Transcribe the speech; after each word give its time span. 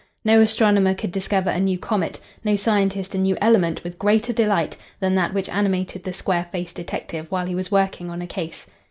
No 0.25 0.39
astronomer 0.41 0.95
could 0.95 1.11
discover 1.11 1.51
a 1.51 1.59
new 1.59 1.77
comet, 1.77 2.19
no 2.43 2.55
scientist 2.55 3.13
a 3.13 3.19
new 3.19 3.37
element 3.39 3.83
with 3.83 3.99
greater 3.99 4.33
delight 4.33 4.75
than 4.99 5.13
that 5.13 5.31
which 5.31 5.47
animated 5.47 6.05
the 6.05 6.11
square 6.11 6.47
faced 6.51 6.73
detective 6.73 7.27
while 7.29 7.45
he 7.45 7.53
was 7.53 7.69
working 7.71 8.09
on 8.09 8.19
a 8.19 8.25
case. 8.25 8.65